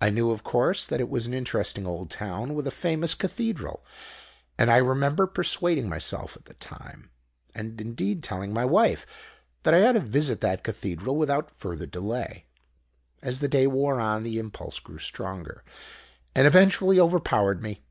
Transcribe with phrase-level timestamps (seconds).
[0.00, 3.84] I knew, of course, that it was an interesting old town, with a famous Cathedral,
[4.58, 7.10] and I remember persuading myself at the time,
[7.54, 9.06] and indeed telling my wife,
[9.62, 12.46] that I ought to visit that Cathedral without further delay.
[13.22, 15.62] As the day wore on the impulse grew stronger,
[16.34, 17.84] and eventually overpowered me.